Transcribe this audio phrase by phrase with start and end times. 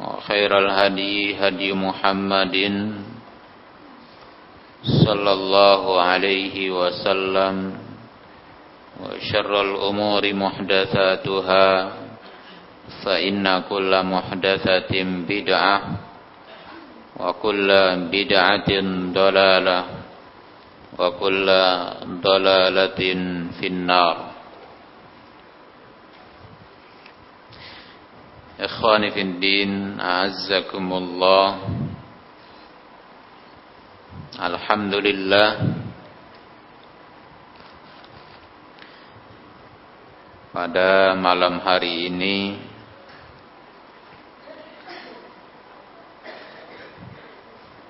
[0.00, 2.56] وخير الهدي هدي محمد
[5.04, 7.54] صلى الله عليه وسلم
[9.00, 11.68] وشر الأمور محدثاتها
[13.04, 14.92] فإن كل محدثة
[15.28, 15.76] بدعة
[17.20, 17.68] وكل
[18.12, 18.70] بدعة
[19.12, 19.84] ضلالة
[20.98, 21.46] وكل
[22.24, 23.00] ضلالة
[23.60, 24.29] في النار
[28.59, 31.49] إخواني في الدين أعزكم الله
[34.39, 35.49] الحمد لله
[40.55, 42.55] pada malam hari ini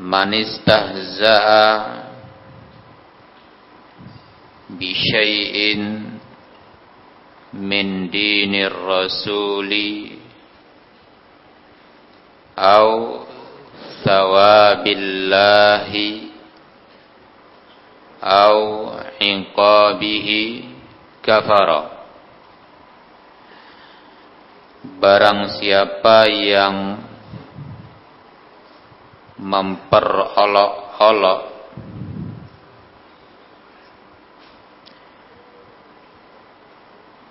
[0.00, 1.68] Manistahza'a
[4.72, 6.16] Bisyai'in
[7.60, 10.16] Min dinir rasuli
[12.56, 13.20] Au
[14.00, 16.29] Thawabillahi
[18.20, 20.68] Au Inqabihi
[21.24, 22.04] Kafara
[25.00, 27.00] Barang siapa yang
[29.40, 31.40] memperolok-olok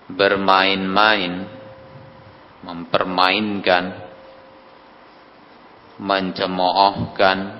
[0.09, 1.45] bermain-main
[2.65, 4.09] mempermainkan
[6.01, 7.58] mencemoohkan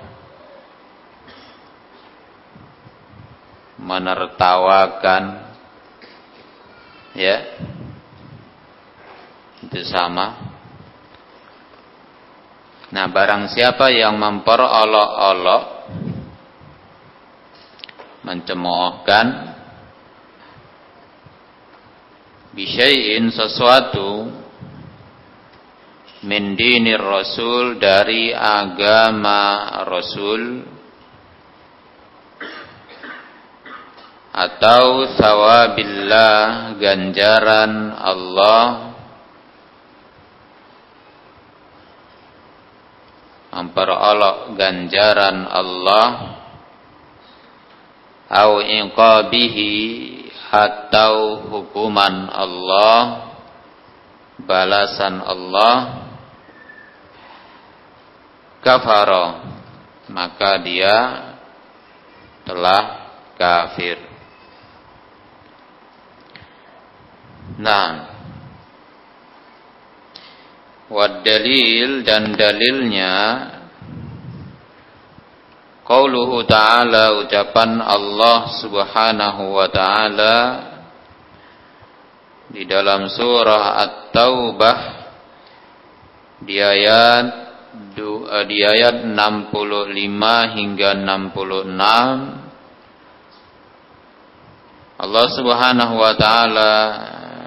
[3.80, 5.22] menertawakan
[7.16, 7.36] ya
[9.64, 10.52] itu sama.
[12.90, 15.64] Nah barang siapa yang memperolok-olok
[18.26, 19.26] mencemoohkan
[22.50, 24.28] bisyai'in sesuatu
[26.26, 30.66] min dinir rasul dari agama rasul
[34.40, 38.64] atau sawabillah ganjaran Allah.
[43.52, 46.06] Memperolok ganjaran Allah.
[48.30, 49.72] Au iqabihi
[50.48, 53.28] atau hukuman Allah.
[54.40, 55.76] Balasan Allah.
[58.64, 59.24] Kafara
[60.08, 60.96] maka dia
[62.44, 62.82] telah
[63.36, 64.09] kafir
[67.58, 67.90] Nah.
[70.90, 73.14] Wad dalil dan dalilnya
[75.86, 80.36] Qauluhu ta'ala ucapan Allah subhanahu wa ta'ala
[82.50, 84.78] di dalam surah At-Taubah
[86.42, 87.26] di ayat
[87.94, 92.40] eh, di ayat 65 hingga 66
[95.00, 96.72] Allah Subhanahu wa taala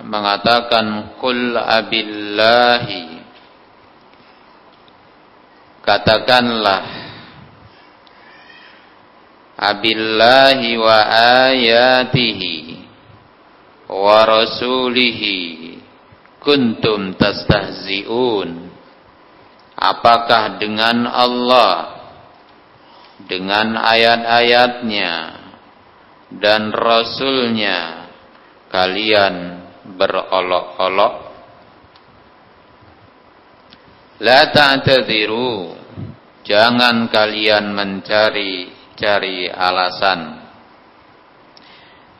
[0.03, 3.23] mengatakan kul abillahi.
[5.83, 6.83] Katakanlah
[9.59, 10.99] abillahi wa
[11.47, 12.55] ayatihi
[13.91, 15.75] wa rasulihi
[16.39, 18.71] kuntum tastahzi'un.
[19.75, 22.03] Apakah dengan Allah
[23.27, 25.13] dengan ayat-ayatnya
[26.39, 28.09] dan rasulnya
[28.71, 29.62] kalian
[29.97, 31.13] berolok-olok.
[34.23, 35.83] La ta'tadiru
[36.43, 40.43] Jangan kalian mencari-cari alasan.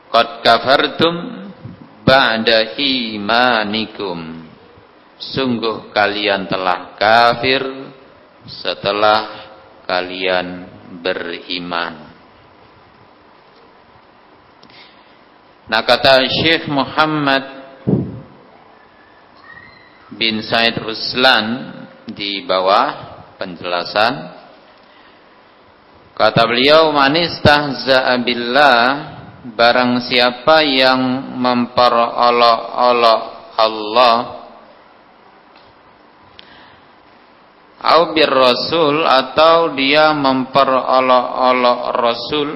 [0.07, 1.15] Qad kafartum
[2.07, 4.47] ba'da imanikum.
[5.19, 7.67] Sungguh kalian telah kafir
[8.47, 9.51] setelah
[9.83, 10.71] kalian
[11.03, 12.15] beriman.
[15.67, 17.62] Nah kata Syekh Muhammad
[20.23, 21.75] bin Said Ruslan
[22.07, 24.31] di bawah penjelasan.
[26.15, 28.79] Kata beliau manistahza'a billah
[29.51, 33.21] barang siapa yang memperolok-olok
[33.59, 34.17] Allah
[37.83, 42.49] au bir rasul atau dia memperolok-olok rasul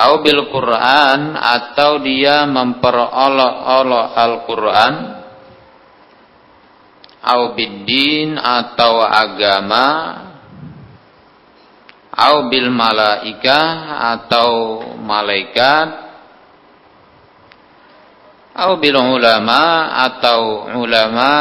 [0.00, 4.94] au bil Quran atau dia memperolok-olok Al-Quran.
[7.20, 9.88] Au biddin atau agama.
[12.16, 13.60] Au bil malaika
[14.16, 14.50] atau
[15.04, 15.88] malaikat.
[18.60, 21.32] Au bil ulama atau ulama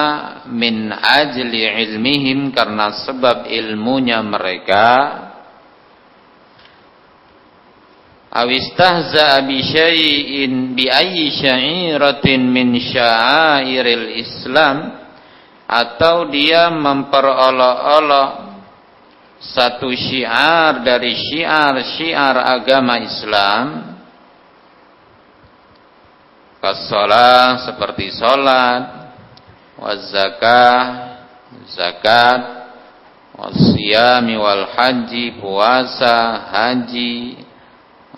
[0.51, 4.87] min ajli ilmihim karena sebab ilmunya mereka
[8.29, 11.33] awistahza bi syai'in bi ayyi
[12.45, 14.77] min sya'airil Islam.
[15.69, 18.29] Atau dia memperolok-olok
[19.37, 23.65] satu syiar dari syiar-syiar agama Islam.
[26.59, 28.83] Kasolah seperti solat
[29.79, 30.75] wazakah
[31.71, 32.41] zakat
[33.31, 37.39] wasiyami wal haji puasa haji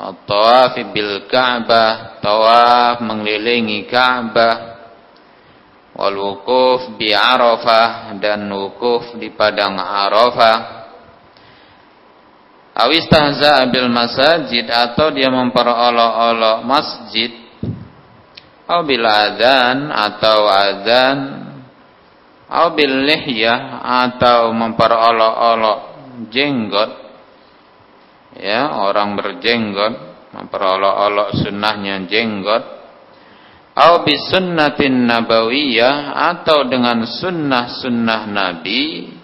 [0.01, 4.73] Tawaf bil Ka'bah, tawaf mengelilingi Ka'bah.
[5.93, 10.57] Wal wukuf bi Arafah dan wukuf di padang Arafah.
[12.73, 17.31] Awistahza bil masajid atau dia memperolok-olok masjid.
[18.65, 21.17] Atau bil adzan atau adzan.
[22.49, 25.79] Atau bil lihyah atau memperolok-olok
[26.33, 27.00] jenggot
[28.37, 32.63] ya orang berjenggot memperolok-olok sunnahnya jenggot.
[33.71, 39.15] Au sunnatin nabawiyah atau dengan sunnah-sunnah nabi.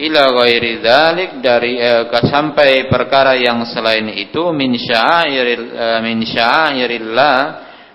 [0.00, 7.38] Ila ghairi dzalik dari eh, sampai perkara yang selain itu min sya'iril eh, min syairillah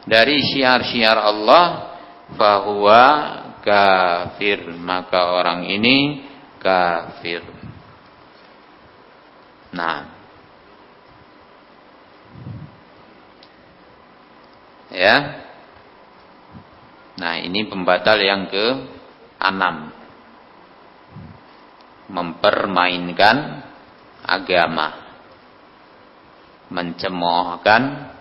[0.06, 1.66] dari syiar-syiar Allah
[2.38, 3.04] fahuwa
[3.60, 4.72] kafir.
[4.78, 6.24] Maka orang ini
[6.62, 7.55] kafir
[9.75, 10.08] Nah.
[14.96, 15.15] Ya.
[17.20, 18.65] Nah, ini pembatal yang ke
[19.44, 19.91] enam.
[22.08, 23.67] Mempermainkan
[24.24, 25.03] agama.
[26.72, 28.15] Mencemoohkan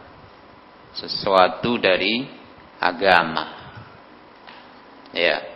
[0.98, 2.26] sesuatu dari
[2.82, 3.46] agama.
[5.14, 5.53] Ya.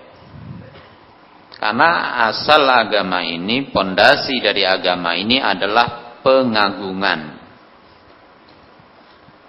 [1.59, 7.35] Karena asal agama ini, pondasi dari agama ini adalah pengagungan.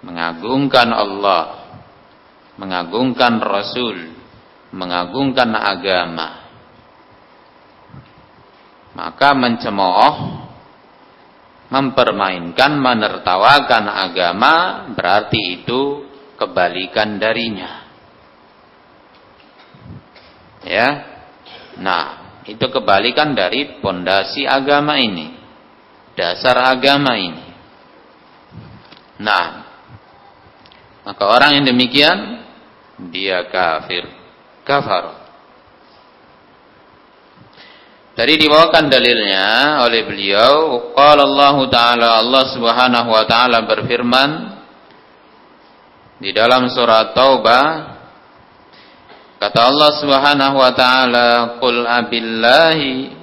[0.02, 1.70] Mengagungkan Allah,
[2.58, 4.10] mengagungkan Rasul,
[4.74, 6.50] mengagungkan agama.
[8.90, 10.14] Maka mencemooh,
[11.70, 14.54] mempermainkan, menertawakan agama
[14.98, 17.86] berarti itu kebalikan darinya.
[20.66, 21.09] Ya.
[21.78, 25.38] Nah, itu kebalikan dari pondasi agama ini.
[26.18, 27.46] Dasar agama ini.
[29.20, 29.46] Nah,
[31.06, 32.18] maka orang yang demikian
[33.12, 34.08] dia kafir.
[34.66, 35.20] Kafar.
[38.10, 40.54] Tadi dibawakan dalilnya oleh beliau,
[40.92, 44.30] qala Allah taala Allah Subhanahu wa taala berfirman
[46.20, 47.64] di dalam surat Taubah
[49.40, 53.16] kata Allah Subhanahu wa taala qul abillahi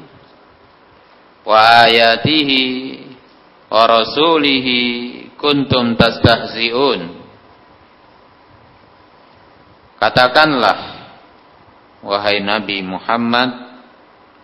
[1.46, 2.62] wa ayatihi
[3.70, 4.80] wa rasulihi
[5.38, 7.16] kuntum tastahzi'un
[9.98, 10.78] Katakanlah
[12.06, 13.50] wahai Nabi Muhammad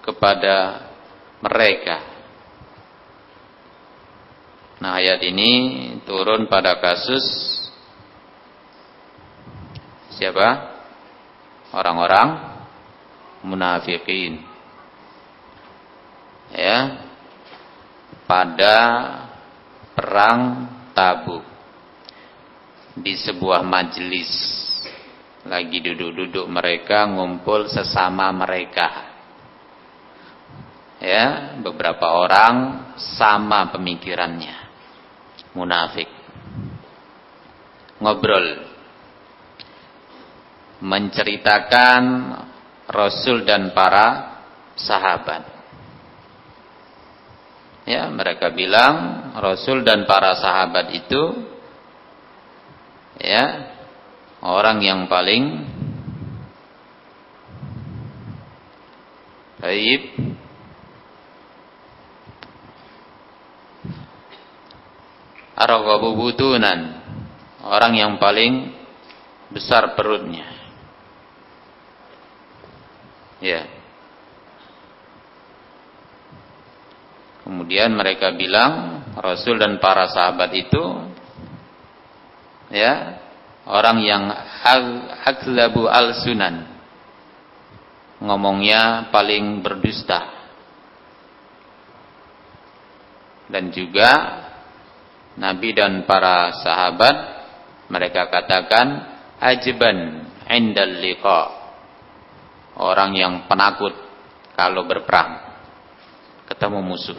[0.02, 0.90] kepada
[1.46, 2.02] mereka
[4.82, 5.52] Nah ayat ini
[6.10, 7.22] turun pada kasus
[10.18, 10.73] Siapa?
[11.74, 12.54] Orang-orang
[13.42, 14.46] munafikin.
[16.54, 17.10] Ya.
[18.30, 18.78] Pada
[19.98, 21.42] perang Tabuk.
[22.94, 24.30] Di sebuah majelis.
[25.50, 29.10] Lagi duduk-duduk mereka ngumpul sesama mereka.
[31.02, 31.58] Ya.
[31.58, 32.56] Beberapa orang
[33.18, 34.70] sama pemikirannya.
[35.58, 36.08] Munafik.
[37.98, 38.73] Ngobrol
[40.84, 42.02] menceritakan
[42.92, 44.36] Rasul dan para
[44.76, 45.48] sahabat.
[47.88, 51.24] Ya, mereka bilang Rasul dan para sahabat itu
[53.20, 53.76] ya
[54.40, 55.68] orang yang paling
[59.60, 60.16] baik
[65.60, 67.04] Araghabu butunan
[67.68, 68.72] orang yang paling
[69.52, 70.53] besar perutnya
[73.44, 73.68] Ya.
[77.44, 80.80] Kemudian mereka bilang Rasul dan para sahabat itu
[82.72, 83.20] ya
[83.68, 84.32] orang yang
[85.28, 86.72] aglabu al-sunan.
[88.24, 90.24] Ngomongnya paling berdusta.
[93.52, 94.40] Dan juga
[95.36, 97.16] Nabi dan para sahabat
[97.92, 101.63] mereka katakan ajban indal liqa
[102.78, 103.94] orang yang penakut
[104.54, 105.42] kalau berperang
[106.50, 107.18] ketemu musuh.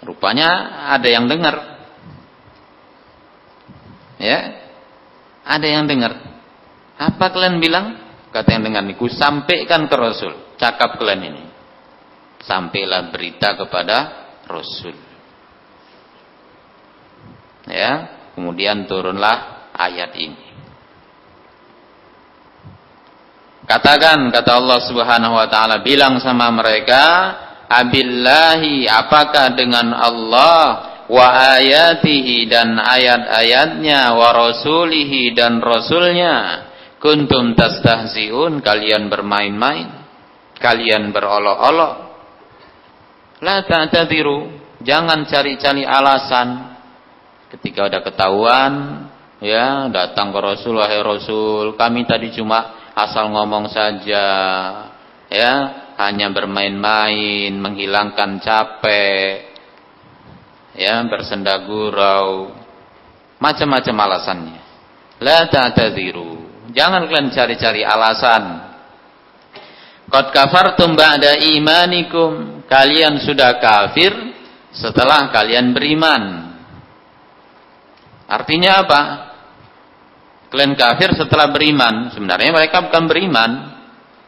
[0.00, 0.48] Rupanya
[0.96, 1.56] ada yang dengar.
[4.16, 4.60] Ya.
[5.44, 6.12] Ada yang dengar.
[7.00, 7.96] Apa kalian bilang?
[8.30, 10.56] Kata yang dengar niku sampaikan ke Rasul.
[10.56, 11.44] Cakap kalian ini.
[12.40, 13.96] Sampailah berita kepada
[14.48, 14.96] Rasul.
[17.68, 17.92] Ya,
[18.34, 20.40] kemudian turunlah ayat ini.
[23.70, 27.02] Katakan kata Allah Subhanahu wa taala bilang sama mereka,
[27.70, 30.64] "Abillahi apakah dengan Allah
[31.06, 36.66] wa ayatihi dan ayat-ayatnya wa rasulihi dan rasulnya?
[36.98, 40.00] Kuntum tastahziun kalian bermain-main
[40.60, 41.92] kalian berolok-olok.
[43.40, 44.52] La ta'tadiru
[44.84, 46.76] jangan cari-cari alasan.
[47.54, 48.72] Ketika ada ketahuan
[49.42, 54.26] ya datang ke Rasul wahai Rasul kami tadi cuma asal ngomong saja
[55.30, 55.54] ya
[56.00, 59.50] hanya bermain-main menghilangkan capek
[60.74, 62.54] ya bersenda gurau
[63.40, 64.60] macam-macam alasannya.
[65.20, 66.40] La ta'tadiru
[66.72, 68.72] jangan kalian cari-cari alasan.
[70.10, 72.62] Qad kafartum ba'da imanikum.
[72.66, 74.14] Kalian sudah kafir
[74.70, 76.22] setelah kalian beriman.
[78.30, 79.00] Artinya apa
[80.50, 82.12] kalian kafir setelah beriman.
[82.12, 83.50] Sebenarnya mereka bukan beriman.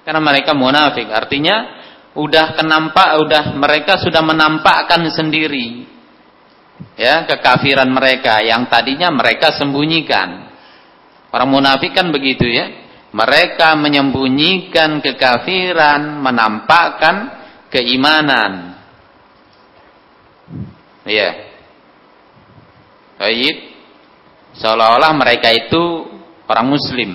[0.02, 1.10] Karena mereka munafik.
[1.10, 1.82] Artinya
[2.16, 5.92] udah kenampak, udah mereka sudah menampakkan sendiri
[6.98, 10.50] ya kekafiran mereka yang tadinya mereka sembunyikan.
[11.32, 12.82] Orang munafik kan begitu ya.
[13.12, 17.16] Mereka menyembunyikan kekafiran, menampakkan
[17.68, 18.80] keimanan.
[21.04, 21.30] Iya.
[23.20, 23.56] Baik.
[24.56, 26.11] Seolah-olah mereka itu
[26.52, 27.10] orang muslim.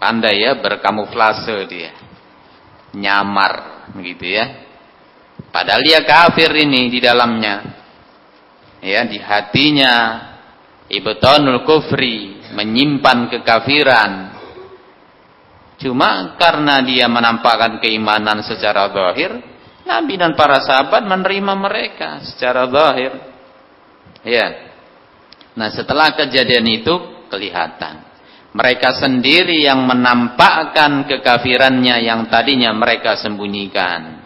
[0.00, 1.92] Pandai ya berkamuflase dia.
[2.96, 4.66] Nyamar begitu ya.
[5.52, 7.76] Padahal dia kafir ini di dalamnya.
[8.80, 9.94] Ya, di hatinya
[10.88, 14.12] ibtanul kufri, menyimpan kekafiran.
[15.76, 19.32] Cuma karena dia menampakkan keimanan secara zahir,
[19.84, 23.12] Nabi dan para sahabat menerima mereka secara zahir.
[24.24, 24.72] Ya.
[25.56, 28.16] Nah, setelah kejadian itu kelihatan
[28.56, 34.24] mereka sendiri yang menampakkan kekafirannya yang tadinya mereka sembunyikan.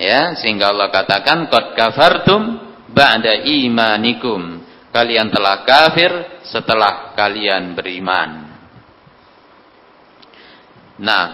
[0.00, 2.56] Ya, sehingga Allah katakan qad kafartum
[2.88, 4.64] ba'da imanikum.
[4.88, 8.48] Kalian telah kafir setelah kalian beriman.
[11.04, 11.26] Nah,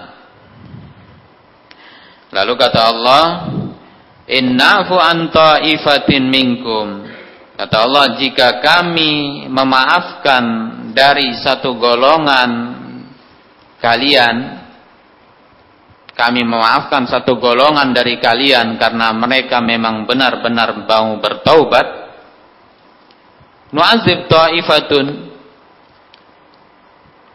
[2.34, 3.24] lalu kata Allah,
[4.26, 7.06] "Innafu an ta'ifatin minkum."
[7.54, 10.44] Kata Allah, jika kami memaafkan
[10.96, 12.50] dari satu golongan
[13.84, 14.36] kalian,
[16.16, 21.86] kami memaafkan satu golongan dari kalian karena mereka memang benar-benar mau bertaubat,
[23.76, 25.36] nu'azib ta'ifatun.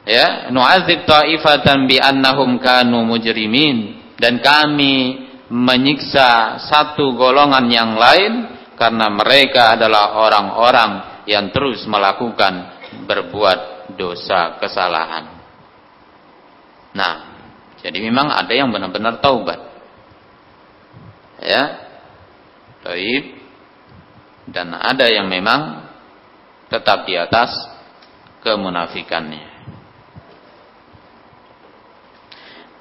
[0.02, 4.02] Ya nu'azib ta'ifatan bi annahum kanu mujrimin.
[4.18, 5.18] Dan kami
[5.54, 12.71] menyiksa satu golongan yang lain karena mereka adalah orang-orang yang terus melakukan
[13.12, 15.36] berbuat dosa kesalahan.
[16.96, 17.16] Nah,
[17.84, 19.60] jadi memang ada yang benar-benar taubat.
[21.44, 21.92] Ya.
[22.82, 23.36] Taib
[24.48, 25.92] dan ada yang memang
[26.72, 27.52] tetap di atas
[28.42, 29.52] kemunafikannya.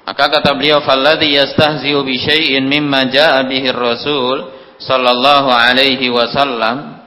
[0.01, 4.49] Maka kata beliau, "Falladhi yastahzi'u bi syai'in mimma jaa'a bihi rasul
[4.81, 7.05] sallallahu alaihi wasallam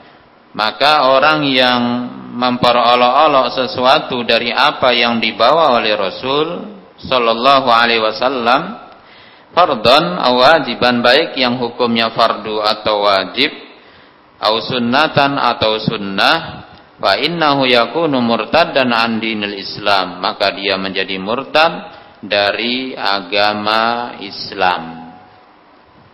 [0.55, 1.83] maka orang yang
[2.35, 6.47] memperolok-olok sesuatu dari apa yang dibawa oleh Rasul
[6.99, 8.91] sallallahu alaihi wasallam
[9.55, 13.55] fardhan aw wajiban baik yang hukumnya fardu atau wajib
[14.43, 16.67] atau sunnatan atau sunnah
[16.99, 21.73] fa innahu yakunu murtaddan an dinil Islam maka dia menjadi murtad
[22.19, 25.15] dari agama Islam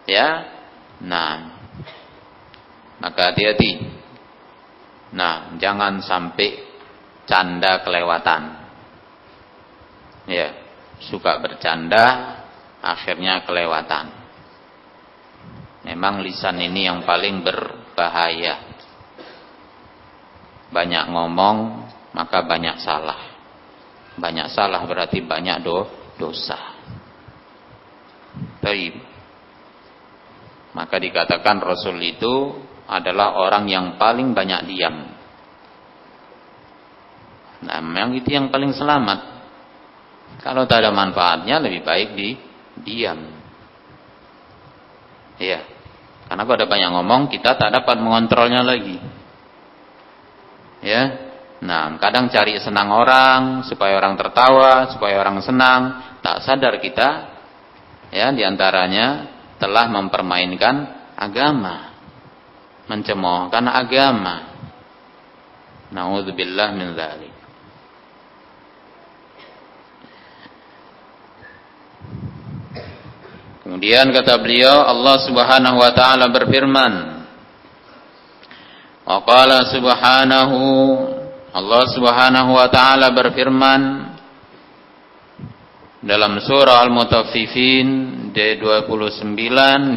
[0.05, 0.45] ya
[1.01, 1.61] nah
[3.01, 4.00] maka hati-hati.
[5.11, 6.63] Nah, jangan sampai
[7.27, 8.43] canda kelewatan.
[10.31, 10.55] Ya,
[11.03, 12.39] suka bercanda,
[12.79, 14.07] akhirnya kelewatan.
[15.87, 18.63] Memang lisan ini yang paling berbahaya.
[20.71, 21.57] Banyak ngomong,
[22.15, 23.19] maka banyak salah.
[24.15, 25.89] Banyak salah berarti banyak do
[26.21, 26.79] dosa.
[28.61, 28.95] Baik.
[30.77, 32.55] Maka dikatakan Rasul itu
[32.91, 34.97] adalah orang yang paling banyak diam.
[37.63, 39.39] Nah, memang itu yang paling selamat.
[40.43, 42.35] Kalau tak ada manfaatnya lebih baik di
[42.83, 43.21] diam.
[45.39, 45.61] Iya.
[46.27, 48.99] Karena kalau ada banyak ngomong kita tak dapat mengontrolnya lagi.
[50.83, 51.31] Ya.
[51.61, 55.81] Nah, kadang cari senang orang supaya orang tertawa, supaya orang senang,
[56.25, 57.09] tak sadar kita
[58.11, 59.29] ya di antaranya
[59.61, 60.75] telah mempermainkan
[61.21, 61.90] agama
[62.91, 64.51] mencemoohkan agama.
[65.95, 67.35] Nauzubillah min dzalik.
[73.63, 77.23] Kemudian kata beliau Allah Subhanahu wa taala berfirman
[79.07, 80.59] Wa qala subhanahu
[81.51, 84.11] Allah Subhanahu wa taala berfirman
[86.03, 87.87] dalam surah Al-Mutaffifin
[88.35, 89.39] D29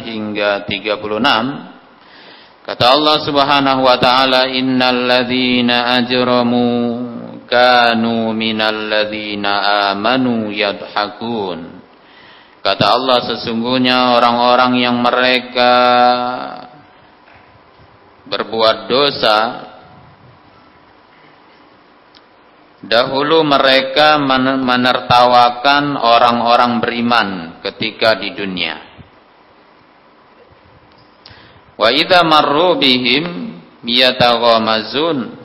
[0.02, 1.73] hingga 36
[2.64, 6.68] Kata Allah Subhanahu wa taala innal ladzina ajramu
[7.44, 11.84] kanu minal ladzina amanu yadhakun.
[12.64, 15.72] Kata Allah sesungguhnya orang-orang yang mereka
[18.24, 19.38] berbuat dosa
[22.84, 24.20] Dahulu mereka
[24.60, 27.28] menertawakan orang-orang beriman
[27.64, 28.93] ketika di dunia.
[31.74, 35.42] Wa idza marru bihim yataghamazun.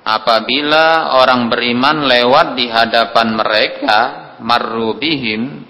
[0.00, 3.98] Apabila orang beriman lewat di hadapan mereka
[4.40, 5.68] marru bihim.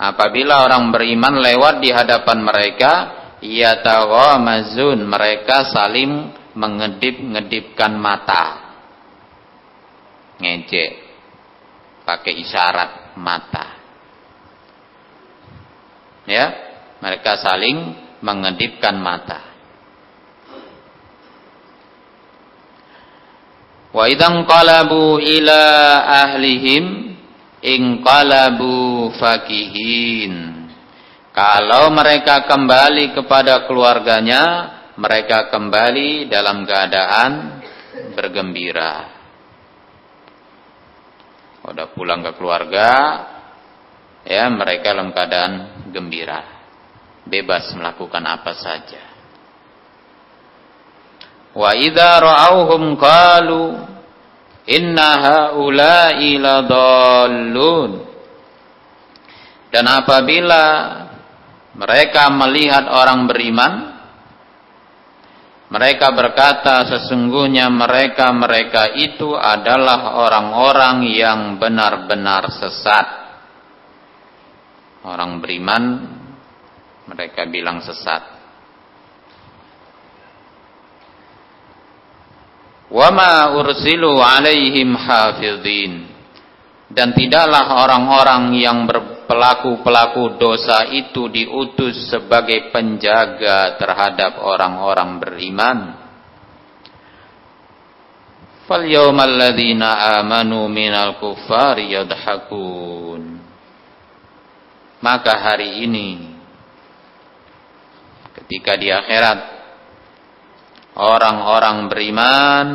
[0.00, 2.92] Apabila orang beriman lewat di hadapan mereka
[3.44, 5.04] yataghamazun.
[5.04, 8.44] Mereka saling mengedip-ngedipkan mata.
[10.40, 10.90] Ngejek.
[12.08, 13.66] Pakai isyarat mata.
[16.24, 16.46] Ya
[17.00, 19.50] mereka saling mengedipkan mata
[23.90, 25.62] Wa idzan qalabu ila
[26.06, 27.18] ahlihim
[27.58, 30.62] inqalabu fakihin.
[31.30, 34.42] Kalau mereka kembali kepada keluarganya,
[34.98, 37.30] mereka kembali dalam keadaan
[38.14, 38.94] bergembira.
[41.66, 42.90] Udah pulang ke keluarga,
[44.26, 45.52] ya mereka dalam keadaan
[45.94, 46.59] gembira.
[47.26, 49.02] Bebas melakukan apa saja.
[51.50, 53.62] Wa idza ra'awhum qalu
[54.70, 57.90] inna haula'i ladallun.
[59.70, 60.62] Dan apabila
[61.78, 63.74] mereka melihat orang beriman
[65.70, 73.06] mereka berkata sesungguhnya mereka-mereka itu adalah orang-orang yang benar-benar sesat.
[75.06, 76.18] Orang beriman
[77.10, 78.22] mereka bilang sesat.
[82.90, 86.06] Wama ursilu alaihim hafidhin.
[86.90, 95.78] Dan tidaklah orang-orang yang berpelaku-pelaku dosa itu diutus sebagai penjaga terhadap orang-orang beriman.
[98.66, 103.38] Fal yawmal ladzina amanu minal kuffari yadhakun.
[104.98, 106.29] Maka hari ini
[108.50, 109.38] ketika di akhirat
[110.98, 112.66] orang-orang beriman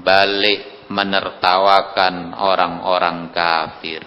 [0.00, 4.00] balik menertawakan orang-orang kafir.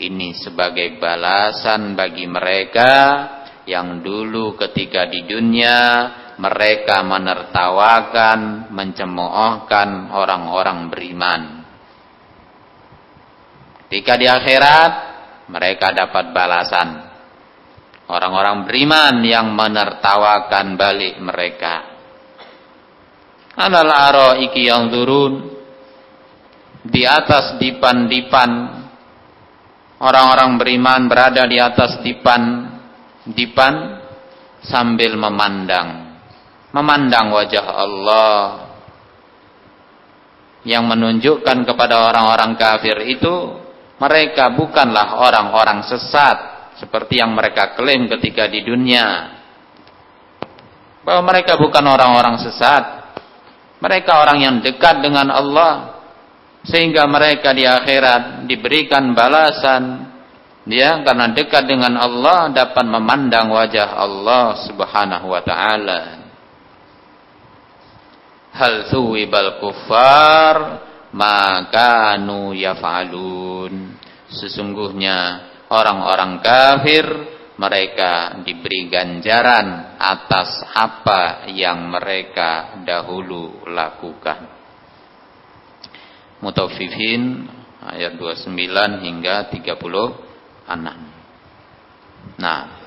[0.00, 2.92] Ini sebagai balasan bagi mereka
[3.68, 5.76] yang dulu ketika di dunia
[6.40, 11.42] mereka menertawakan, mencemoohkan orang-orang beriman.
[13.84, 14.92] Ketika di akhirat
[15.52, 17.07] mereka dapat balasan.
[18.08, 21.74] Orang-orang beriman yang menertawakan balik mereka.
[23.52, 25.60] Alal araiki yang turun.
[26.88, 28.50] Di atas dipan-dipan.
[30.00, 32.70] Orang-orang beriman berada di atas dipan
[33.28, 34.00] dipan
[34.64, 36.16] sambil memandang.
[36.72, 38.40] Memandang wajah Allah
[40.64, 43.34] yang menunjukkan kepada orang-orang kafir itu
[43.98, 46.36] mereka bukanlah orang-orang sesat
[46.78, 49.36] seperti yang mereka klaim ketika di dunia
[51.02, 52.84] bahwa mereka bukan orang-orang sesat
[53.78, 56.02] mereka orang yang dekat dengan Allah
[56.66, 60.08] sehingga mereka di akhirat diberikan balasan
[60.68, 66.00] dia karena dekat dengan Allah dapat memandang wajah Allah Subhanahu wa taala.
[68.52, 70.56] Hal thuwibal kuffar
[71.16, 73.96] maka nu yaf'alun.
[74.28, 77.04] Sesungguhnya orang-orang kafir
[77.58, 84.46] mereka diberi ganjaran atas apa yang mereka dahulu lakukan.
[86.38, 87.50] Mutaffifin
[87.82, 88.54] ayat 29
[89.02, 90.70] hingga 36.
[92.38, 92.77] Nah,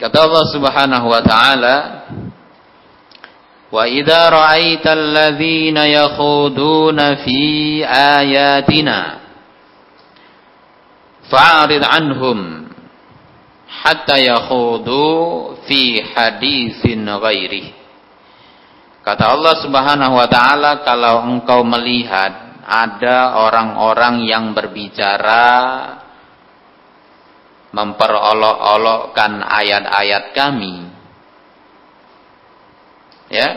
[0.00, 1.76] Kata Allah Subhanahu wa taala
[3.68, 9.20] Wa idza ra'aital ladzina yakhuduna fi ayatina
[11.28, 12.61] fa'rid anhum
[13.80, 15.04] hatta yakhudu
[15.64, 17.72] fi hadisin ghairi.
[19.02, 25.50] Kata Allah Subhanahu wa taala kalau engkau melihat ada orang-orang yang berbicara
[27.72, 30.86] memperolok-olokkan ayat-ayat kami
[33.32, 33.48] ya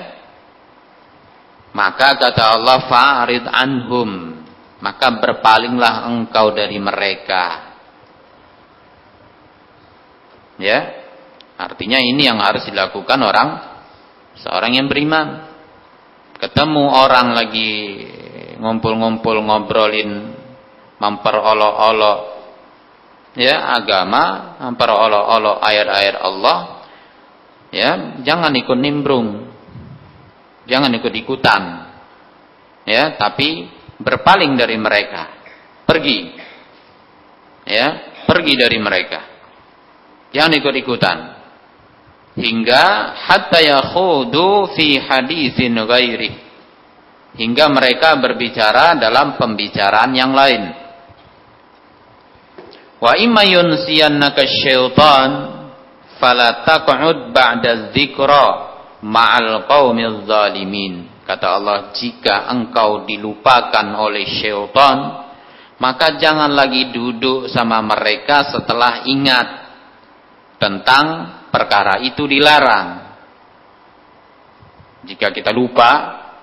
[1.75, 4.39] maka kata Allah fa'rid anhum
[4.79, 7.74] maka berpalinglah engkau dari mereka
[10.61, 11.03] Ya.
[11.55, 13.49] Artinya ini yang harus dilakukan orang
[14.39, 15.55] seorang yang beriman.
[16.35, 17.71] Ketemu orang lagi
[18.59, 20.35] ngumpul-ngumpul ngobrolin
[20.99, 22.19] memperolok-olok
[23.35, 26.57] ya agama, memperolok-olok ayat-ayat Allah.
[27.75, 29.51] Ya, jangan ikut nimbrung.
[30.65, 31.61] Jangan ikut-ikutan.
[32.87, 33.67] Ya, tapi
[33.99, 35.27] berpaling dari mereka.
[35.83, 36.31] Pergi.
[37.67, 39.34] Ya, pergi dari mereka.
[40.35, 41.17] Jangan ikut-ikutan.
[42.35, 46.35] Hingga hatta yakhudu fi haditsin ghairi.
[47.39, 50.63] Hingga mereka berbicara dalam pembicaraan yang lain.
[52.99, 55.29] Wa imma yunsiyannaka syaitan
[56.19, 58.47] fala taq'ud ba'da dzikra
[59.07, 61.07] ma'al qaumil zalimin.
[61.23, 65.23] Kata Allah, jika engkau dilupakan oleh syaitan,
[65.79, 69.64] maka jangan lagi duduk sama mereka setelah ingat
[70.57, 71.05] tentang
[71.51, 72.87] perkara itu dilarang.
[75.05, 75.89] Jika kita lupa,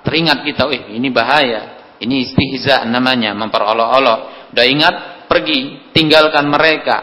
[0.07, 4.53] teringat kita, eh ini bahaya, ini istihza namanya, memperolok-olok.
[4.55, 4.95] Udah ingat,
[5.27, 6.99] pergi, tinggalkan mereka.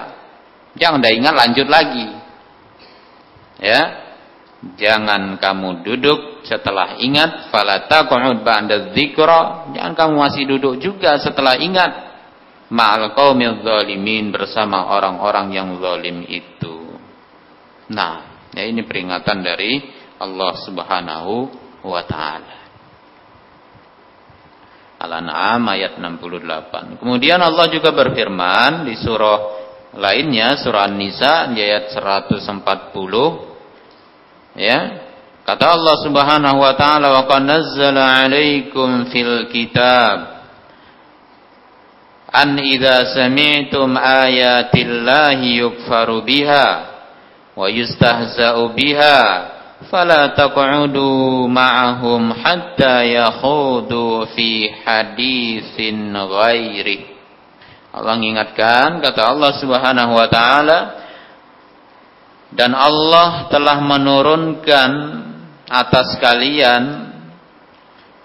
[0.79, 2.07] Jangan udah ingat, lanjut lagi.
[3.59, 3.81] Ya,
[4.79, 8.95] jangan kamu duduk setelah ingat, falata ba'da.
[8.95, 12.07] Jangan kamu masih duduk juga setelah ingat.
[12.69, 13.65] Ma'al qaumil
[14.31, 16.78] bersama orang-orang yang zalim itu.
[17.89, 19.82] Nah, ya ini peringatan dari
[20.19, 21.34] Allah Subhanahu
[21.86, 22.60] wa taala.
[24.99, 26.99] Al-An'am ayat 68.
[26.99, 29.39] Kemudian Allah juga berfirman di surah
[29.95, 35.08] lainnya surah An-Nisa ayat 140 ya.
[35.47, 40.45] Kata Allah Subhanahu wa taala wa qad nazzala 'alaikum fil kitab
[42.30, 46.98] an idza sami'tum ayatillahi yukfaru biha
[47.59, 49.19] wa yustahza'u biha
[49.91, 57.19] fala taq'udu ma'ahum hatta yakhudu fi haditsin ghairi.
[57.91, 60.79] Allah mengingatkan kata Allah Subhanahu wa taala
[62.55, 64.91] dan Allah telah menurunkan
[65.67, 67.11] atas kalian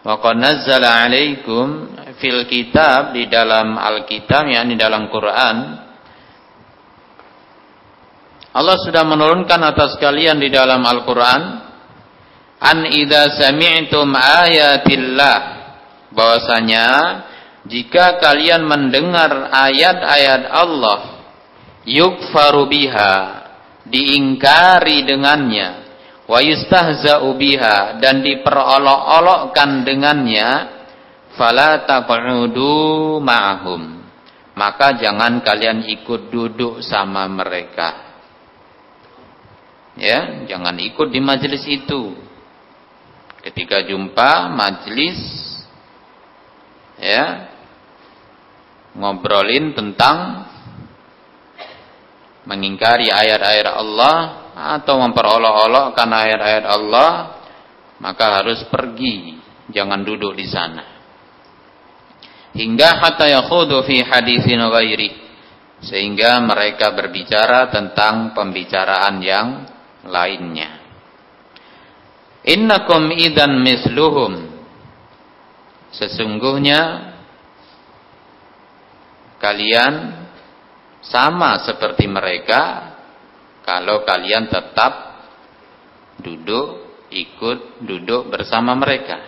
[0.07, 1.91] wa qad nazzala 'alaikum
[2.23, 5.84] fil kitab di dalam Alkitab yakni dalam Quran
[8.55, 11.43] Allah sudah menurunkan atas kalian di dalam Al-Quran
[12.63, 15.39] an idza sami'tum ayatillah
[16.15, 16.89] bahwasanya
[17.67, 21.27] jika kalian mendengar ayat-ayat Allah
[21.83, 23.15] yukfaru biha
[23.91, 25.83] diingkari dengannya
[26.31, 30.49] wa yustahza'u biha dan diperolok-olokkan dengannya
[31.35, 33.83] fala taq'udu ma'ahum
[34.55, 38.04] maka jangan kalian ikut duduk sama mereka
[39.99, 42.15] ya jangan ikut di majelis itu.
[43.45, 45.19] Ketika jumpa majelis
[46.97, 47.53] ya
[48.97, 50.49] ngobrolin tentang
[52.49, 54.17] mengingkari ayat-ayat Allah
[54.55, 57.11] atau memperolok-olokkan ayat-ayat Allah
[57.99, 59.37] maka harus pergi
[59.73, 60.85] jangan duduk di sana.
[62.55, 65.11] Hingga hatta yakhudu fi haditsin ghairi
[65.85, 69.49] sehingga mereka berbicara tentang pembicaraan yang
[70.09, 70.85] lainnya.
[72.45, 74.53] Innakum idan misluhum.
[75.95, 77.15] Sesungguhnya
[79.41, 80.25] kalian
[81.05, 82.93] sama seperti mereka
[83.65, 84.93] kalau kalian tetap
[86.21, 89.21] duduk ikut duduk bersama mereka.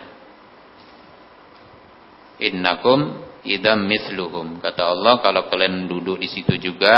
[2.36, 4.60] Innakum idam misluhum.
[4.60, 6.96] Kata Allah kalau kalian duduk di situ juga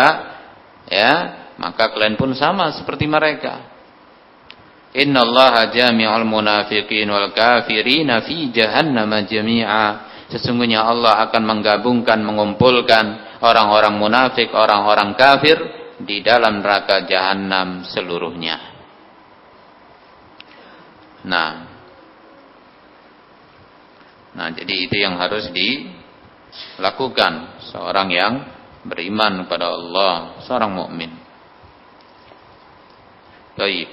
[0.91, 3.75] ya maka kalian pun sama seperti mereka.
[4.95, 10.07] Innallaha jami'ul munafiqin wal kafirina fi jahannam jami'a.
[10.31, 15.59] Sesungguhnya Allah akan menggabungkan, mengumpulkan orang-orang munafik, orang-orang kafir
[15.99, 18.59] di dalam neraka jahanam seluruhnya.
[21.27, 21.67] Nah,
[24.37, 27.33] nah jadi itu yang harus dilakukan
[27.75, 28.47] seorang yang
[28.87, 31.18] beriman kepada Allah, seorang mukmin.
[33.59, 33.89] Baik.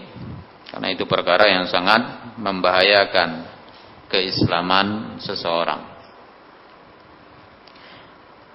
[0.70, 3.50] Karena itu perkara yang sangat membahayakan
[4.14, 5.96] keislaman seseorang.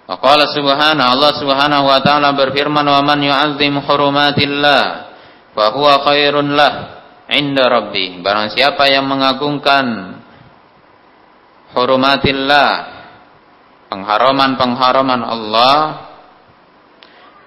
[0.06, 4.82] Waqala subhanahu Allah subhanahu wa ta'ala berfirman wa man yu'azzim hurumatillah
[5.54, 6.72] fa huwa khairun lah
[7.30, 8.18] inda rabbi.
[8.18, 10.18] Barang siapa yang mengagungkan
[11.78, 12.70] hurumatillah
[13.86, 16.09] pengharaman-pengharaman Allah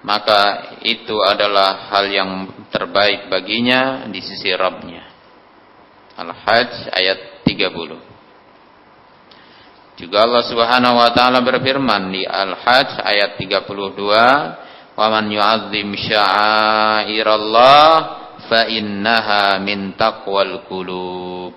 [0.04, 2.30] maka itu adalah hal yang
[2.68, 5.08] terbaik baginya di sisi Rabbnya.
[6.14, 7.98] Al-Hajj ayat 30.
[9.94, 17.88] Juga Allah Subhanahu wa taala berfirman di Al-Hajj ayat 32, "Wa man yu'azzim sya'airallah
[18.44, 21.56] fa innaha min taqwal qulub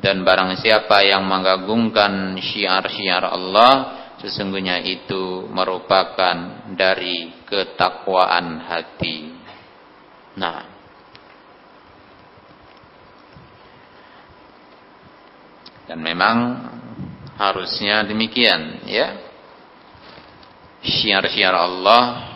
[0.00, 9.34] dan barang siapa yang mengagungkan syiar-syiar Allah sesungguhnya itu merupakan dari ketakwaan hati.
[10.38, 10.62] Nah.
[15.90, 16.36] Dan memang
[17.34, 19.18] harusnya demikian ya.
[20.80, 22.30] Syiar-syiar Allah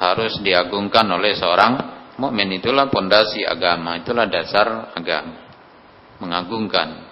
[0.00, 1.72] harus diagungkan oleh seorang
[2.16, 2.56] mukmin.
[2.56, 5.42] Itulah pondasi agama itulah dasar agama.
[6.22, 7.10] Mengagungkan.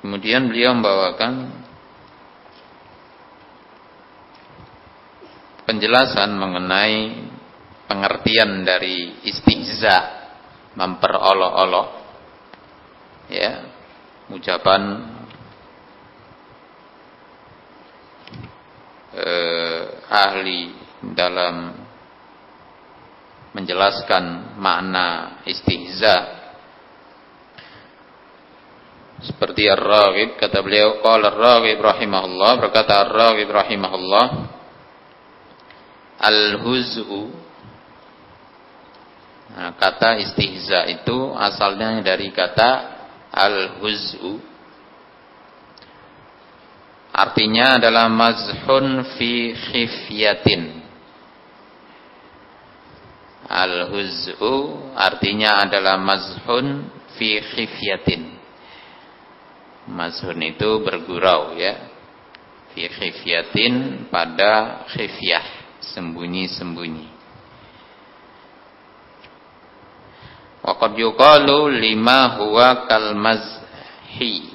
[0.00, 1.52] Kemudian beliau membawakan
[5.68, 7.28] penjelasan mengenai
[7.84, 10.16] pengertian dari istihza
[10.80, 11.88] memperolok-olok
[13.28, 13.52] ya
[14.32, 14.82] ucapan
[19.12, 20.72] eh, ahli
[21.12, 21.76] dalam
[23.52, 26.16] menjelaskan makna istihza
[29.20, 34.56] seperti Ar-Raghib kata beliau qala Ar-Raghib rahimahullah berkata Ar-Raghib rahimahullah
[36.18, 37.48] al-huz'u
[39.48, 42.70] Nah, kata istihza itu asalnya dari kata
[43.32, 44.38] al-huz'u.
[47.10, 50.84] Artinya adalah mazhun fi khifyatin.
[53.48, 56.86] Al-huz'u artinya adalah mazhun
[57.18, 58.38] fi khifyatin.
[59.90, 61.88] Mazhun itu bergurau ya.
[62.76, 65.57] Fi khifyatin pada khifyah,
[65.94, 67.08] sembunyi-sembunyi.
[70.64, 74.52] Waqad yuqalu lima huwa kalmazhi.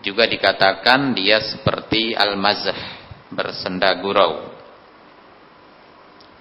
[0.00, 2.72] Juga dikatakan dia seperti al-mazh,
[3.30, 4.48] bersenda gurau.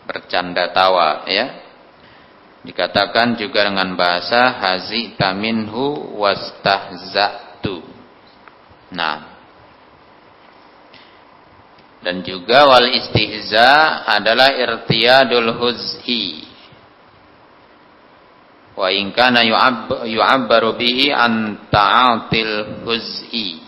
[0.08, 1.68] Bercanda tawa ya.
[2.60, 7.84] Dikatakan juga dengan bahasa hazi taminhu wastahzatu.
[8.92, 9.39] Nah.
[12.00, 16.48] Dan juga wal istihza adalah irtiyadul huz'i.
[18.80, 19.44] Wa in kana
[20.08, 23.60] yu'abbaru bihi an ta'atil huz'i.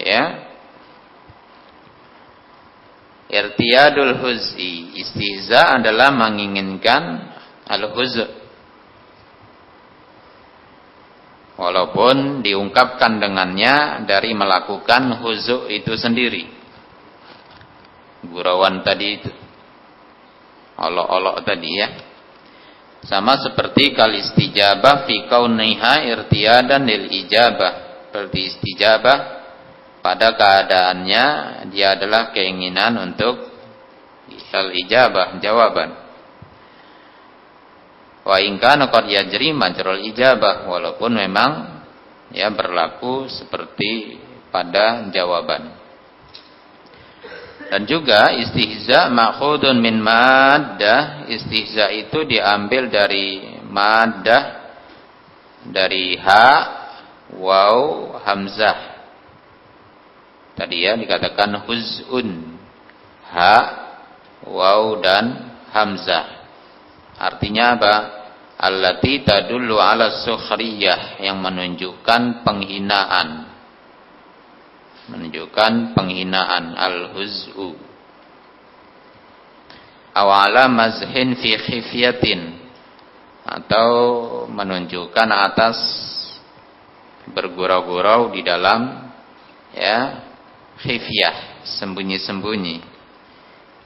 [0.00, 0.24] Ya.
[3.28, 4.96] Irtiyadul huz'i.
[4.96, 7.28] Istihza adalah menginginkan
[7.68, 7.92] al
[11.60, 16.48] walaupun diungkapkan dengannya dari melakukan huzu itu sendiri
[18.28, 19.30] gurauan tadi itu
[20.82, 21.88] olok-olok tadi ya.
[23.02, 28.06] Sama seperti kal istijabah fi kauniha irtiyadan lil ijabah.
[28.08, 29.18] Seperti istijabah
[30.04, 31.26] pada keadaannya
[31.74, 33.50] dia adalah keinginan untuk
[34.52, 36.01] al ijabah, jawaban.
[38.22, 41.82] Wa in kana qad yajri majrul ijabah walaupun memang
[42.30, 44.18] ya berlaku seperti
[44.54, 45.82] pada jawaban.
[47.72, 51.24] Dan juga istihza makhudun min maddah.
[51.24, 54.60] Istihza itu diambil dari maddah
[55.64, 56.48] dari ha,
[57.38, 58.78] waw, hamzah.
[60.52, 62.60] Tadi ya dikatakan huzun.
[63.32, 63.56] Ha,
[64.44, 66.41] waw dan hamzah.
[67.22, 67.94] Artinya apa?
[68.58, 73.46] Allati tadullu ala sukhriyah yang menunjukkan penghinaan.
[75.06, 77.78] Menunjukkan penghinaan al-huz'u.
[80.12, 82.58] Awala mazhin fi khifyatin
[83.42, 83.90] atau
[84.46, 85.78] menunjukkan atas
[87.32, 89.10] bergurau-gurau di dalam
[89.74, 90.22] ya
[90.78, 92.82] khifyah sembunyi-sembunyi.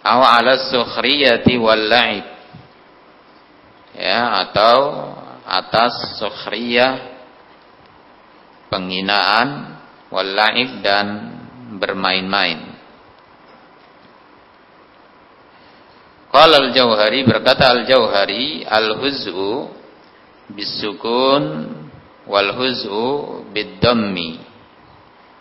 [0.04, 2.35] Aw ala sukhriyati wal la'ib
[3.96, 4.78] ya atau
[5.46, 7.16] atas sukhriyah
[8.68, 9.78] penghinaan
[10.12, 11.06] walaib dan
[11.80, 12.76] bermain-main.
[16.28, 19.72] Qala al-Jauhari berkata al-Jauhari al-huz'u
[20.52, 21.44] bisukun
[22.28, 24.44] wal huz'u bid-dammi.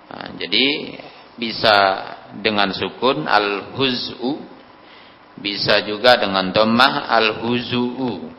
[0.06, 0.96] Nah, jadi
[1.36, 1.76] bisa
[2.40, 4.56] dengan sukun al-huz'u
[5.36, 8.32] bisa juga dengan dhammah al-huzu'u.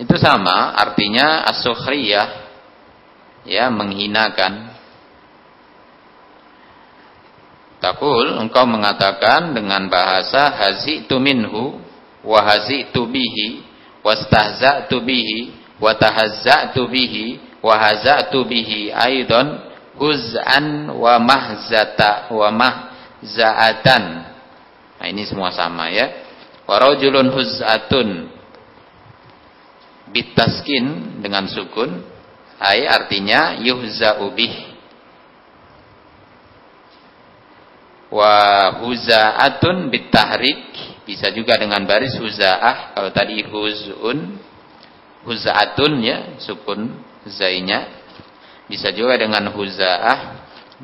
[0.00, 2.28] Itu sama artinya as-sukhriyah
[3.44, 4.72] ya menghinakan.
[7.84, 11.80] Takul engkau mengatakan dengan bahasa hazitu minhu
[12.24, 13.60] wa hazitu bihi
[14.00, 19.60] wastahza'tu bihi wa tahazza'tu bihi wa hazatu bihi aidan
[20.00, 24.04] huz'an wa mahzata wa mahza'atan.
[24.96, 26.08] Nah ini semua sama ya.
[26.64, 28.39] Wa rajulun huz'atun
[30.10, 32.04] bitaskin dengan sukun.
[32.60, 34.54] Ai artinya yuhza'u bih.
[38.12, 38.34] Wa
[38.84, 40.76] huza'atun bitahrik.
[41.08, 42.94] Bisa juga dengan baris huza'ah.
[42.94, 44.38] Kalau tadi huzun
[45.24, 47.88] huza'atun ya sukun zainya.
[48.68, 50.20] Bisa juga dengan huza'ah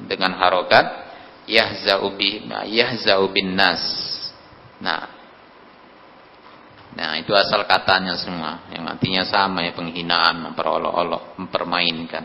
[0.08, 1.06] dengan harokat.
[1.46, 3.82] Yahza'u bi yahza'u bin nas.
[4.82, 5.15] Nah
[6.96, 8.64] nah itu asal katanya semua.
[8.72, 12.24] Yang artinya sama ya penghinaan memperolok-olok mempermainkan.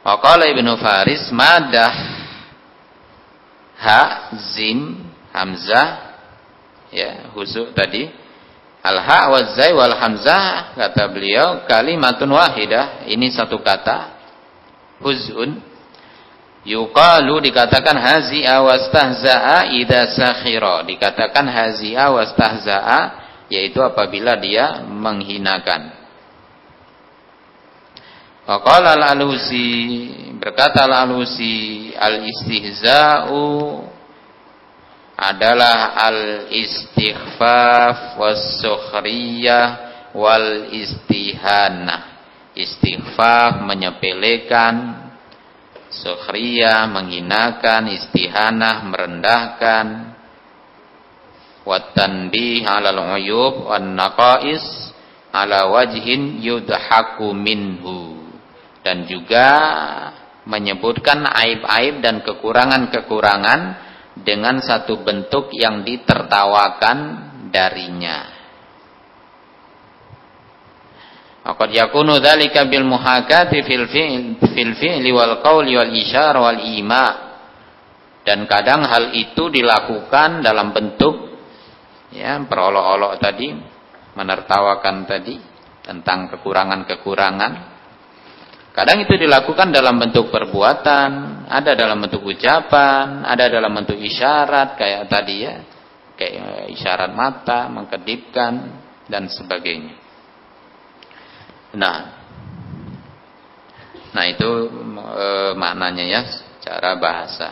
[0.00, 1.92] Waqala Ibnu Faris madah
[3.84, 4.00] ha
[4.56, 4.96] zim
[5.28, 5.88] hamzah
[6.88, 8.08] ya husuk tadi.
[8.80, 13.04] Al ha wa zai wal hamzah kata beliau kalimatun wahidah.
[13.12, 14.16] Ini satu kata
[15.04, 15.69] huzun
[16.64, 23.00] yuqalu dikatakan hazi'a wastahza'a idza sakhira dikatakan hazi'a wastahza'a
[23.48, 26.00] yaitu apabila dia menghinakan
[28.50, 30.10] Waqala al-Alusi
[30.42, 33.46] berkata al-Alusi al-istihza'u
[35.14, 39.66] adalah al-istighfaf was-sukhriyah
[40.18, 42.26] wal istihana.
[42.58, 45.09] Istighfaf menyepelekan,
[45.90, 49.86] sukhriyah menghinakan, istihanah merendahkan,
[51.66, 54.62] watanbih 'alal uyub wan naqais
[55.30, 58.18] ala wajhin yudhaku minhu
[58.80, 59.48] dan juga
[60.48, 63.60] menyebutkan aib-aib dan kekurangan-kekurangan
[64.24, 66.98] dengan satu bentuk yang ditertawakan
[67.52, 68.39] darinya.
[71.40, 77.06] Aqad yakunu dzalika bil muhakati fil fi'l fil fi'li wal qawli wal isyar wal ima.
[78.20, 81.40] Dan kadang hal itu dilakukan dalam bentuk
[82.12, 83.48] ya perolok-olok tadi,
[84.12, 85.40] menertawakan tadi
[85.80, 87.80] tentang kekurangan-kekurangan
[88.70, 91.10] Kadang itu dilakukan dalam bentuk perbuatan,
[91.50, 95.54] ada dalam bentuk ucapan, ada dalam bentuk isyarat kayak tadi ya,
[96.14, 98.52] kayak isyarat mata, mengkedipkan
[99.10, 99.98] dan sebagainya.
[101.70, 101.98] Nah,
[104.10, 104.48] nah itu
[104.98, 106.22] e, maknanya ya
[106.66, 107.50] cara bahasa.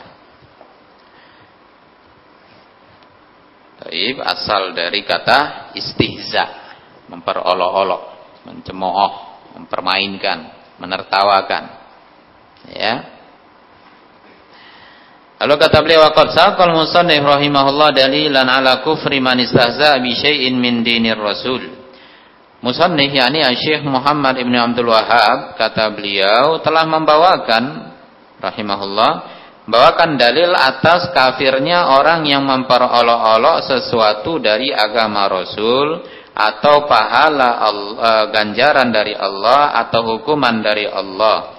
[3.78, 6.44] Taib asal dari kata istihza,
[7.06, 8.02] memperolok-olok,
[8.42, 9.14] mencemooh,
[9.54, 11.64] mempermainkan menertawakan.
[12.74, 12.94] Ya.
[15.38, 20.82] Lalu kata beliau waqad saqal musannif rahimahullah dalilan ala kufri man istahza bi syai'in min
[20.82, 21.77] dinir rasul.
[22.58, 27.94] Musannif yakni Syekh Muhammad Ibn Abdul Wahab kata beliau telah membawakan
[28.42, 29.12] rahimahullah
[29.68, 36.02] membawakan dalil atas kafirnya orang yang memperolok-olok sesuatu dari agama Rasul
[36.34, 41.58] atau pahala Allah, e, ganjaran dari Allah atau hukuman dari Allah.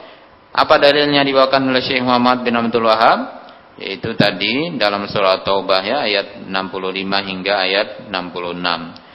[0.51, 3.39] Apa dalilnya dibawakan oleh Syekh Muhammad bin Abdul Wahab?
[3.79, 9.08] Yaitu tadi dalam surah Taubah ya ayat 65 hingga ayat 66.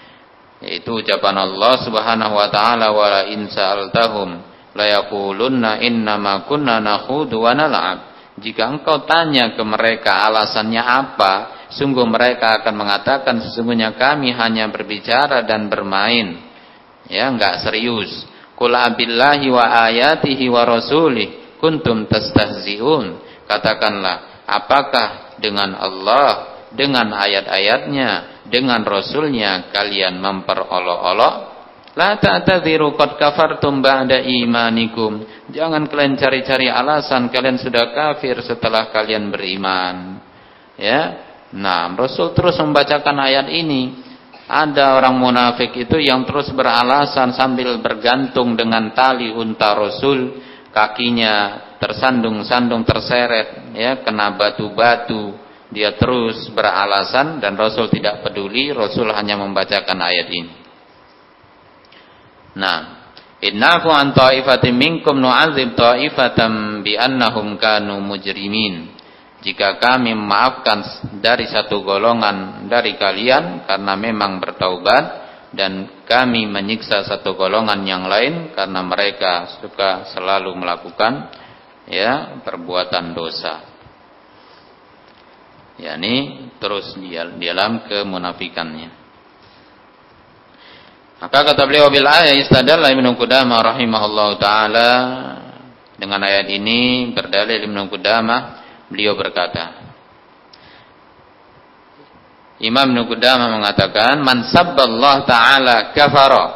[0.65, 4.41] Yaitu ucapan Allah Subhanahu wa taala wa la in sa'altahum
[4.73, 7.99] la yaqulunna innama kunna nakhudu wa nal'ab.
[8.41, 11.33] Jika engkau tanya ke mereka alasannya apa,
[11.71, 16.43] sungguh mereka akan mengatakan sesungguhnya kami hanya berbicara dan bermain.
[17.07, 18.11] Ya, enggak serius.
[18.59, 23.23] Qul abillahi wa ayatihi wa rasulih kuntum tastahzi'un.
[23.47, 31.35] Katakanlah, apakah dengan Allah, dengan ayat-ayatnya, dengan rasulnya kalian memperolok-olok?
[31.95, 35.23] La ta'tadhiru qad kafartum ba'da imanikum.
[35.55, 40.19] Jangan kalian cari-cari alasan kalian sudah kafir setelah kalian beriman.
[40.75, 41.25] Ya,
[41.55, 44.03] Nah, Rasul terus membacakan ayat ini.
[44.45, 50.37] Ada orang munafik itu yang terus beralasan sambil bergantung dengan tali unta Rasul,
[50.69, 55.33] kakinya tersandung-sandung terseret, ya, kena batu-batu.
[55.75, 60.55] Dia terus beralasan dan Rasul tidak peduli, Rasul hanya membacakan ayat ini.
[62.55, 63.05] Nah,
[63.45, 68.89] Innahu an ta'ifatin minkum nu'adzib ta'ifatan bi annahum kanu mujrimin
[69.45, 70.81] jika kami memaafkan
[71.21, 75.05] dari satu golongan dari kalian karena memang bertaubat
[75.53, 81.29] dan kami menyiksa satu golongan yang lain karena mereka suka selalu melakukan
[81.85, 83.74] ya perbuatan dosa.
[85.79, 88.91] Yakni terus di dalam kemunafikannya.
[91.25, 94.91] Maka kata beliau bil ayat istadalla Ibnu Qudamah rahimahullah taala.
[95.95, 98.41] Dengan ayat ini berdalil Ibnu Qudamah
[98.91, 99.85] beliau berkata
[102.59, 106.47] Imam Ibnu Qudamah mengatakan man sabballah taala kafara.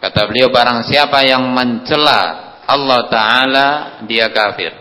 [0.00, 3.66] Kata beliau barang siapa yang mencela Allah taala
[4.08, 4.79] dia kafir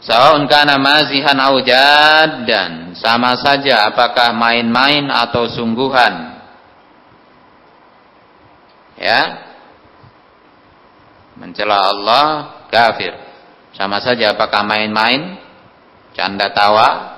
[0.00, 6.40] Saun kana mazihan au dan sama saja apakah main-main atau sungguhan.
[8.96, 9.44] Ya.
[11.36, 12.24] Mencela Allah
[12.72, 13.12] kafir.
[13.76, 15.40] Sama saja apakah main-main,
[16.12, 17.16] canda tawa,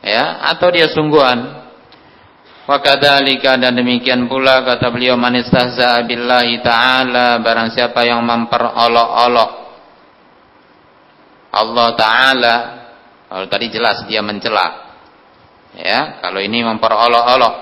[0.00, 1.56] ya, atau dia sungguhan.
[2.68, 9.67] Wa kadzalika dan demikian pula kata beliau man istahza billahi taala barang siapa yang memperolok-olok
[11.52, 12.56] Allah Ta'ala.
[13.28, 14.88] Kalau tadi jelas dia mencela.
[15.76, 17.54] Ya kalau ini memperolok-olok.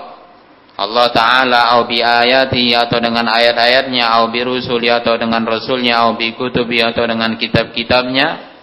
[0.77, 6.13] Allah Ta'ala au bi ayati atau dengan ayat-ayatnya au bi rusuli atau dengan rasulnya au
[6.15, 8.55] bi kutubi atau dengan kitab-kitabnya.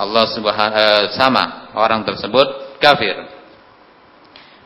[0.00, 3.40] Allah subhanahu eh, sama orang tersebut kafir.